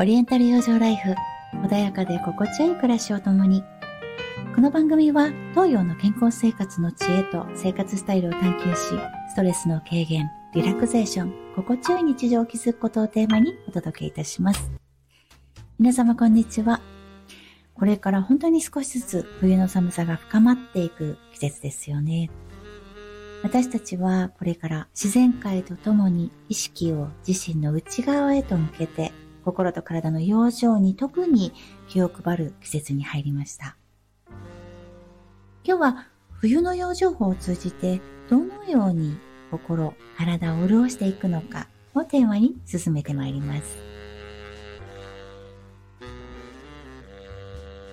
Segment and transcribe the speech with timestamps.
[0.00, 1.12] オリエンタル養生ライフ。
[1.54, 3.64] 穏やかで心地よい暮らしを共に。
[4.54, 8.94] この番組は東洋の健康生活の知恵と生活スタイルを探求し
[9.28, 14.70] ストレスの軽減リラクゼーション心地よい日常を築くことをテーマにお届けいたします。
[15.80, 16.80] 皆様こんにちは。
[17.74, 22.30] これから本当に少しずつ冬の寒さが深まっていく季節ですよね。
[23.42, 29.10] 私たちはこれから自然界とともに意識を自身の内側へと向けて
[29.48, 31.54] 心と体の養生に特に
[31.88, 33.78] 気を配る季節に入りました。
[35.64, 39.16] 今日は冬の養生法を通じてどのように
[39.50, 43.78] 心、体を潤していくのかをテーマに進めてまいります。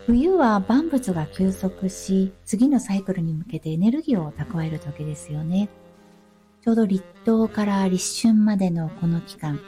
[0.08, 5.70] 冬は万物が休息し、次のサイクルに向けてエネルギーを蓄える時ですよね。
[6.62, 9.62] ちょうど立冬から立春までのこの期間、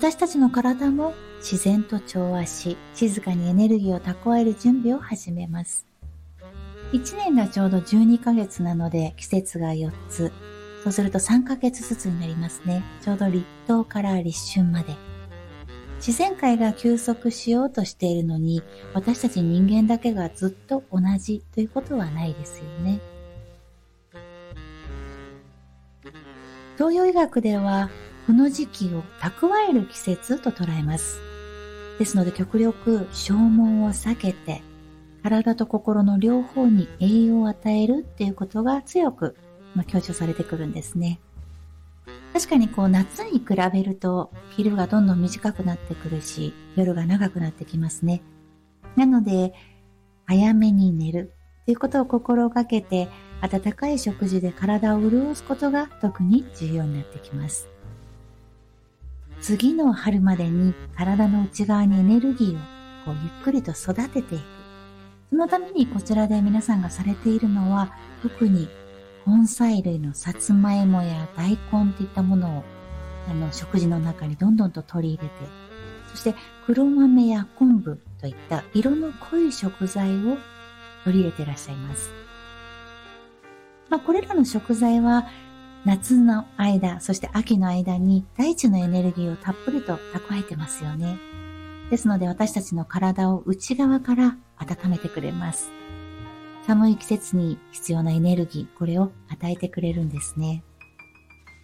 [0.00, 5.86] 私たちの体も自然と調和し、静かにエネルギーを蓄える準備を始めます。
[6.92, 10.32] 1年がちょうど12ヶ月なので季節が4つ。
[10.84, 12.82] そうすると3ヶ月ずつになりますね。
[13.02, 14.96] ちょうど立冬から立春まで。
[15.96, 18.62] 自然界が休息しようとしているのに、
[18.94, 23.00] 私たち人間だけがずっと同じということはないですよね。
[26.78, 27.90] 東洋医学では
[28.30, 31.20] この時期を蓄える季節と捉えます。
[31.98, 34.62] ですので極力消耗を避けて、
[35.24, 39.36] 体と心の両方に栄養を与えるっていうことが強く、
[39.74, 41.18] まあ、強調されてくるんですね。
[42.32, 48.22] 確かにこう夏に比べると昼がどんどん短くなってくるし、夜が長くなってきますね。
[48.94, 49.54] なので、
[50.26, 53.08] 早めに寝るということを心がけて、
[53.40, 57.68] 温かい食事で体を潤すことが特に重要になってきます。
[59.50, 62.58] 次の春までに体の内側にエネルギーを
[63.04, 64.42] こうゆっくりと育てていく。
[65.28, 67.92] そのためにこちらで皆さんがされているのは、
[68.22, 68.68] 特に
[69.26, 72.64] 根菜類のさつまいもや大根といったものを
[73.28, 75.34] あの食事の中にどんどんと取り入れて、
[76.12, 76.36] そして
[76.66, 80.38] 黒豆や昆布といった色の濃い食材を
[81.02, 82.08] 取り入れていらっしゃいます。
[83.88, 85.26] まあ、これらの食材は
[85.86, 91.18] 夏の間、そして秋の間に大地のエネルギーをたっぷりと蓄えてますよね。
[91.90, 95.70] ですので私たちの体を内側から温めてくれます。
[96.66, 100.62] 寒い季節に必要なエネルギー、これを与えてくれるんですね。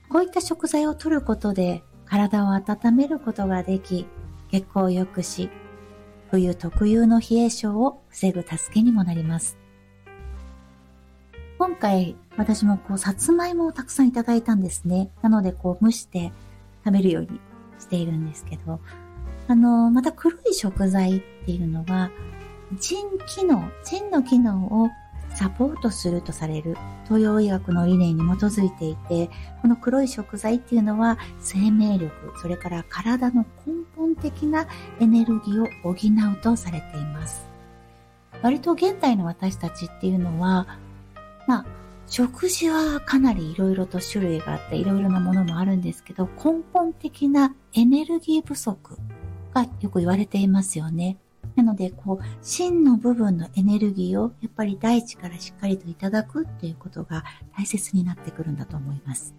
[0.08, 4.06] こういった食材を摂ることで体を温めることができ、
[4.50, 5.50] 血行を良くし、
[6.30, 9.58] 冬特有の冷え症を防ぐ助けにもなります。
[11.66, 15.10] 今回私もこうさつまいもをたくさんいただいたんですね。
[15.20, 16.30] なのでこう蒸して
[16.84, 17.40] 食べるように
[17.80, 18.78] しているんですけど、
[19.48, 22.12] あの、また黒い食材っていうのは、
[22.78, 22.96] 腎
[23.26, 24.90] 機能、腎の機能を
[25.34, 29.28] サポートするとされる東洋医学の理念に基づいていて、
[29.60, 34.68] この黒い食材っていうのは生命力、それから体の根本的な
[35.00, 37.44] エネルギーを補うとされています。
[38.40, 40.78] 割と現代の私たちっていうのは、
[41.46, 41.66] まあ、
[42.08, 48.96] 食事はかなり色々と種類があって色々なものもあるんですけど、根本的なエネルギー不足
[49.54, 51.18] がよく言われていますよね。
[51.54, 57.24] なので、こう、芯の部分のエネルギーをやっぱり大地からしっかりといただくっていうことが
[57.56, 59.34] 大切になってくるんだと思います。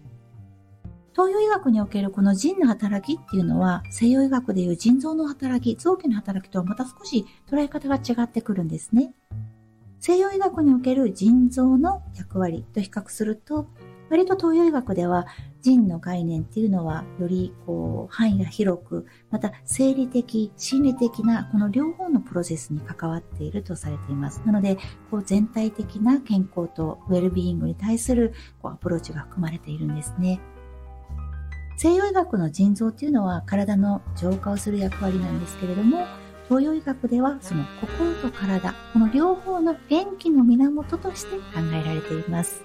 [1.12, 9.12] 東洋医学におけるこの腎の働きっていうのは、西洋医学でいう腎臓の働き、臓器の働きとはまた少し捉え方が違ってくるんですね。
[10.00, 13.68] 西洋医学における腎臓の役割と比較すると、
[14.10, 15.26] 割と東洋医学では
[15.60, 24.40] 腎の概念っていうのはよりこう範囲が広く、また生理的、心理的なこの両方のプロセスに関わっているとされています。
[24.46, 24.78] なので、
[25.10, 28.32] こう全体的な健康とウェルビーイングに対する
[28.62, 30.40] こうアプローチが含まれているんですね。
[31.76, 36.06] 西洋医学の腎臓っていうのは体の浄化をする役割なんですけれども、
[36.48, 41.42] 東洋医学ではその心と体、この両方の元気の源として考
[41.74, 42.62] えられています。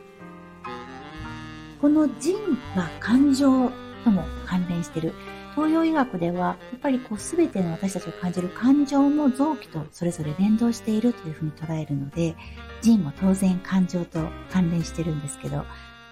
[1.82, 2.34] この腎
[2.78, 3.70] は感情
[4.06, 5.14] とも関連している。
[5.54, 12.38] 東洋医学では、やっぱりこう全ての私たちが感じる感情も臓器とそれぞれ連動しているというふうに捉えるので、
[12.82, 14.20] 腎も当然感情と
[14.50, 15.66] 関連してるんですけど、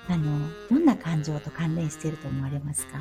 [0.10, 3.00] あの、どんな感情と関連していると思われますか？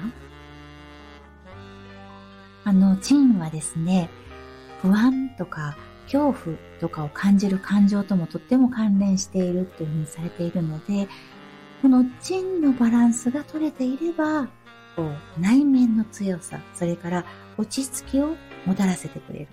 [2.63, 4.09] あの、腎はですね、
[4.83, 11.09] 不安とか恐怖とかを感じる感情ともとっても関連しているというふうにされているので、
[11.83, 14.49] この腎のバランスが取れていれば、
[14.97, 17.25] こう、内面の強さ、それから
[17.57, 18.35] 落ち着きを
[18.67, 19.49] もたらせてくれる。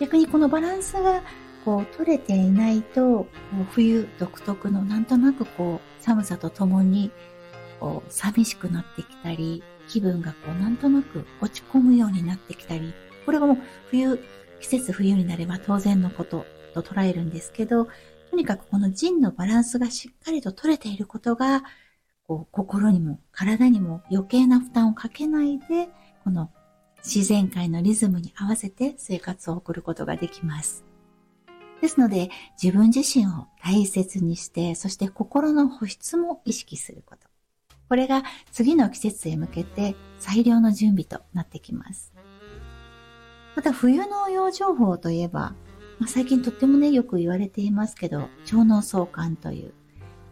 [0.00, 1.22] 逆にこのバランスが
[1.64, 3.26] こう取れていないと、
[3.72, 7.10] 冬独特のなんとなくこう寒さとともに
[7.80, 13.58] こう寂しくなってきたり、気分がこうなんとなく落ち込むようになってきたり、これがもう
[13.90, 14.18] 冬、
[14.60, 17.88] 季節冬になれば当然のことと捉えるんですけど、
[18.30, 21.62] とにかくこの腎のバランスがしっかりと取れていることが、
[22.26, 25.88] こう心にも体にも余計な負担をかけないで、
[26.24, 26.50] この
[27.04, 30.84] 自然界のリズムに合わせて生活を送ることができます。
[31.82, 32.30] ですので、
[32.60, 37.28] 自分自身を大切にして、そして心の保湿も意識すること。
[37.90, 42.13] これが次の季節へ向けて最良の準備となってきます。
[43.54, 45.54] また冬の養生法といえば、
[45.98, 49.72] まあ、最近とってもね、よく言われていますけど、腸脳相関という、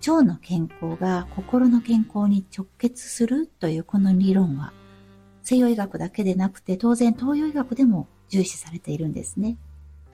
[0.06, 4.72] 腸の健康が心の健康に直結するというこの理論は、
[5.42, 9.56] 西洋医学だけでなくて当然東洋医学でも重視されているんですね。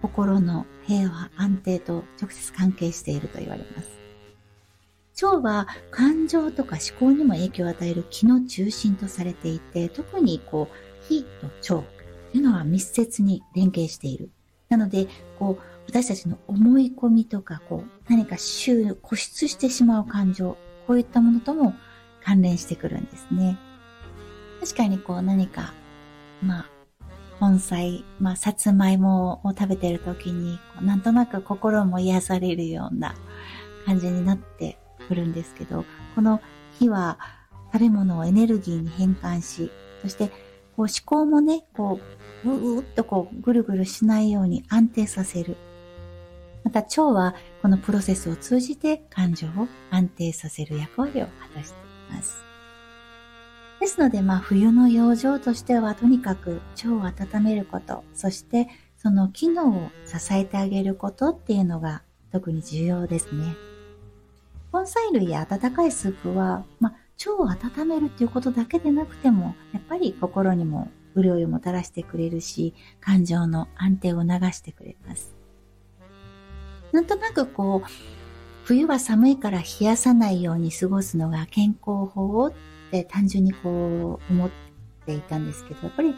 [0.03, 3.99] 心の平和、安定と直接関係していると言われます。
[5.21, 11.98] 腸は感情とか思考にも影響を与える気の中心とされていて、特にこう、火と腸
[12.35, 14.31] いうのは密接に連携している。
[14.69, 15.07] なので、
[15.39, 21.75] こう、私たちの思い込みとか、こう、何か周、固執してしまう感情、こういったものとも
[22.23, 23.59] 関連してくるんですね。
[24.61, 25.73] 確かにこう何か、
[26.43, 26.71] まあ、
[27.39, 33.15] 本菜、まあ、さつまいもを食べてる時に、なんとなく心も癒されるような
[33.87, 35.85] 感じになってくるんですけど、
[36.15, 36.41] この
[36.79, 37.19] 火は
[37.73, 39.71] 食べ物をエネルギーに変換し、
[40.03, 40.31] そして
[40.79, 41.99] こう思考もね、こ
[42.45, 45.57] う、うーっとこうぐるぐるしないように安定させる。
[46.63, 51.77] また腸はこのプロセスを通じて感情を安定させる役割を果たして
[52.13, 52.45] います。
[53.81, 63.57] ですので、まあ、冬の養生としては、とにかく腸を温めること、そしてその機能を支えてあげることっていうのが特に重要ですね。
[64.73, 66.95] 根菜類や温かいスープは、まあ、
[67.27, 75.35] 腸を温めるっていうことだけでなくても、やっぱり心にも潤いをもたらしてくれるし、感情の安定を流してくれます。
[76.93, 77.89] なんとなくこう、
[78.65, 82.53] 冬は寒いから冷やさないように過ごすのが健康法っ
[82.91, 84.51] て単純にこう思っ
[85.07, 86.15] ていたんですけど、やっぱり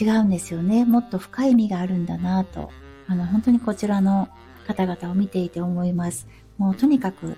[0.00, 0.84] 違うんですよね。
[0.84, 2.70] もっと深い意味があるんだなと、
[3.06, 4.28] あの、本当にこちらの
[4.66, 6.28] 方々を見ていて思います。
[6.58, 7.36] もうとにかく、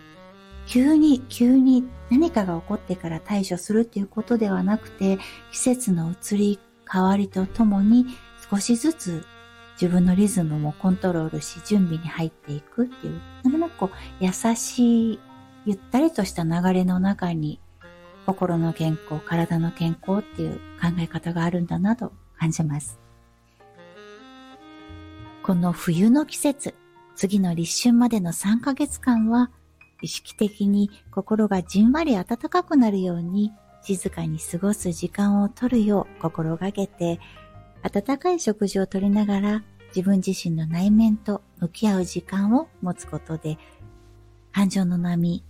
[0.70, 5.18] 急に、急に何かが起こってから対処するっていうことではなくて、
[5.50, 8.06] 季節の移り変わりとともに
[8.48, 9.26] 少しずつ
[9.72, 15.20] 自分のリズムもコントロールし、準備に入っていくっていう、なんとなくこう、優しい、
[15.66, 17.58] ゆったりとした流れの中に
[18.24, 23.00] 心の健康、体の健康っていう考え方があるんだなと感じます。
[25.42, 26.76] この冬の季節、
[27.16, 29.50] 次の立春までの3ヶ月間は、
[30.02, 33.52] 意識的に心がじんわり暖かくなるように、
[33.82, 37.18] 静かに過ごす時間をとるよう心がけて、
[37.82, 39.62] 温かい食事をとりながら
[39.94, 43.58] 自分自身の内面と向き合う時間を持つことで、
[44.52, 45.44] 感情の波、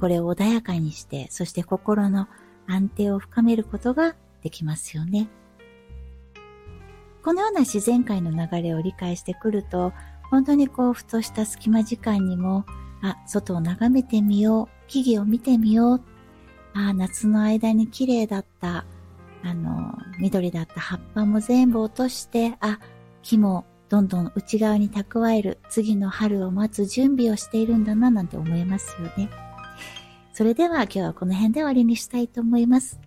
[0.00, 2.28] これを穏やかにして、そして心の
[2.66, 5.28] 安定を深めることができますよね。
[7.22, 9.92] このような自然界の流れを理解してくると、
[10.30, 12.66] 本当にこう、ふとした隙間時間にも、
[13.02, 16.00] あ、外を眺めてみよう、木々を見てみよう、
[16.74, 18.84] あ、夏の間に綺麗だった、
[19.42, 22.78] あの、緑だった葉っぱも全部落として、あ、
[23.22, 29.30] 木もどんどん内側に蓄える次の春を待つ準備をしているんだななんて思えますよね。
[30.32, 33.00] それでは今日はこの辺で終わりにしたいと思います。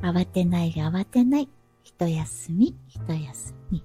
[0.00, 1.48] 慌てないが慌てない。
[1.82, 3.82] 一休み、一休み。